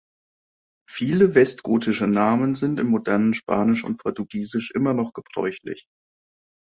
Viele 0.89 1.35
westgotische 1.35 2.07
Namen 2.07 2.55
sind 2.55 2.79
im 2.79 2.87
modernen 2.87 3.35
Spanisch 3.35 3.83
und 3.83 3.97
Portugiesisch 4.01 4.71
immer 4.71 4.95
noch 4.95 5.13
gebräuchlich. 5.13 5.85